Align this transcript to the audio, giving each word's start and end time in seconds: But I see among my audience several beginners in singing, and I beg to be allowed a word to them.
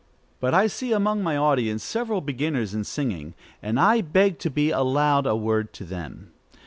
But 0.39 0.55
I 0.55 0.65
see 0.65 0.93
among 0.93 1.21
my 1.21 1.37
audience 1.37 1.83
several 1.83 2.21
beginners 2.21 2.73
in 2.73 2.83
singing, 2.85 3.35
and 3.61 3.79
I 3.79 4.01
beg 4.01 4.39
to 4.39 4.49
be 4.49 4.71
allowed 4.71 5.27
a 5.27 5.35
word 5.35 5.73
to 5.73 5.83
them. 5.83 6.31